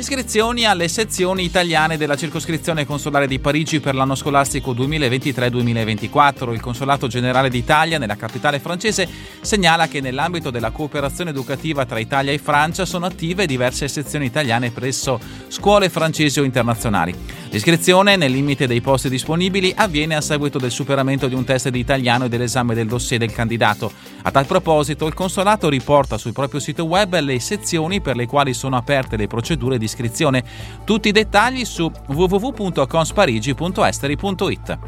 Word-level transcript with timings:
Iscrizioni 0.00 0.64
alle 0.64 0.88
sezioni 0.88 1.44
italiane 1.44 1.98
della 1.98 2.16
circoscrizione 2.16 2.86
consolare 2.86 3.26
di 3.26 3.38
Parigi 3.38 3.80
per 3.80 3.94
l'anno 3.94 4.14
scolastico 4.14 4.72
2023-2024. 4.72 6.54
Il 6.54 6.60
Consolato 6.60 7.06
Generale 7.06 7.50
d'Italia 7.50 7.98
nella 7.98 8.16
capitale 8.16 8.60
francese 8.60 9.06
segnala 9.42 9.88
che 9.88 10.00
nell'ambito 10.00 10.48
della 10.48 10.70
cooperazione 10.70 11.28
educativa 11.28 11.84
tra 11.84 11.98
Italia 11.98 12.32
e 12.32 12.38
Francia 12.38 12.86
sono 12.86 13.04
attive 13.04 13.44
diverse 13.44 13.88
sezioni 13.88 14.24
italiane 14.24 14.70
presso 14.70 15.20
scuole 15.48 15.90
francesi 15.90 16.40
o 16.40 16.44
internazionali. 16.44 17.14
L'iscrizione, 17.50 18.16
nel 18.16 18.30
limite 18.30 18.66
dei 18.66 18.80
posti 18.80 19.10
disponibili, 19.10 19.74
avviene 19.76 20.14
a 20.14 20.20
seguito 20.20 20.58
del 20.58 20.70
superamento 20.70 21.26
di 21.26 21.34
un 21.34 21.44
test 21.44 21.68
di 21.68 21.80
italiano 21.80 22.24
e 22.24 22.28
dell'esame 22.28 22.74
del 22.74 22.86
dossier 22.86 23.18
del 23.18 23.32
candidato. 23.32 23.92
A 24.22 24.30
tal 24.30 24.46
proposito, 24.46 25.06
il 25.06 25.14
Consolato 25.14 25.68
riporta 25.68 26.16
sul 26.16 26.32
proprio 26.32 26.60
sito 26.60 26.84
web 26.84 27.18
le 27.18 27.40
sezioni 27.40 28.00
per 28.00 28.16
le 28.16 28.26
quali 28.26 28.54
sono 28.54 28.76
aperte 28.76 29.16
le 29.16 29.26
procedure 29.26 29.78
di 29.78 29.88
iscrizione. 29.90 30.44
Tutti 30.84 31.08
i 31.08 31.12
dettagli 31.12 31.64
su 31.64 31.90
www.consparigi.esteri.it. 32.06 34.78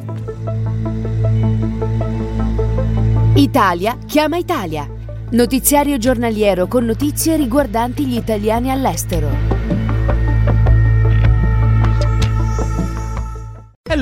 Italia 3.35 3.97
chiama 4.05 4.39
Italia. 4.39 4.89
Notiziario 5.31 5.99
giornaliero 5.99 6.67
con 6.67 6.85
notizie 6.85 7.37
riguardanti 7.37 8.07
gli 8.07 8.17
italiani 8.17 8.73
all'estero. 8.73 9.54